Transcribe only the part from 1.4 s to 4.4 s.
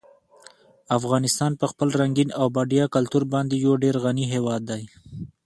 په خپل رنګین او بډایه کلتور باندې یو ډېر غني